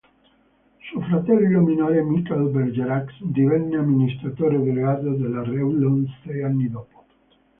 Suo 0.89 0.99
fratello 1.01 1.61
minore 1.61 2.01
Michel 2.01 2.49
Bergerac 2.49 3.11
divenne 3.21 3.77
amministratore 3.77 4.57
delegato 4.57 5.11
della 5.11 5.43
Revlon 5.43 6.07
sei 6.25 6.41
anni 6.41 6.67
dopo. 6.71 7.05